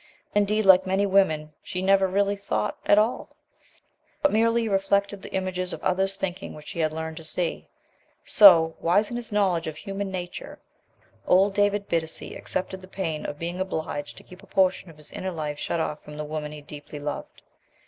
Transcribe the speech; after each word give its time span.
Indeed, 0.33 0.65
like 0.65 0.87
many 0.87 1.05
women, 1.05 1.53
she 1.61 1.79
never 1.83 2.07
really 2.07 2.35
thought 2.35 2.75
at 2.87 2.97
all, 2.97 3.29
but 4.23 4.31
merely 4.33 4.67
reflected 4.67 5.21
the 5.21 5.31
images 5.31 5.73
of 5.73 5.83
others' 5.83 6.15
thinking 6.15 6.55
which 6.55 6.69
she 6.69 6.79
had 6.79 6.91
learned 6.91 7.17
to 7.17 7.23
see. 7.23 7.67
So, 8.25 8.75
wise 8.79 9.11
in 9.11 9.15
his 9.15 9.31
knowledge 9.31 9.67
of 9.67 9.77
human 9.77 10.09
nature, 10.09 10.57
old 11.27 11.53
David 11.53 11.87
Bittacy 11.87 12.35
accepted 12.35 12.81
the 12.81 12.87
pain 12.87 13.27
of 13.27 13.37
being 13.37 13.59
obliged 13.59 14.17
to 14.17 14.23
keep 14.23 14.41
a 14.41 14.47
portion 14.47 14.89
of 14.89 14.97
his 14.97 15.11
inner 15.11 15.29
life 15.29 15.59
shut 15.59 15.79
off 15.79 16.01
from 16.01 16.17
the 16.17 16.25
woman 16.25 16.51
he 16.51 16.61
deeply 16.61 16.97
loved. 16.97 17.43